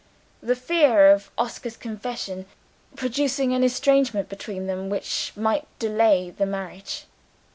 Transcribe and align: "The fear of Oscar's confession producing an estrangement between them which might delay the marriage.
"The 0.41 0.55
fear 0.55 1.11
of 1.11 1.29
Oscar's 1.37 1.77
confession 1.77 2.47
producing 2.95 3.53
an 3.53 3.63
estrangement 3.63 4.29
between 4.29 4.65
them 4.65 4.89
which 4.89 5.31
might 5.35 5.67
delay 5.77 6.31
the 6.31 6.47
marriage. 6.47 7.05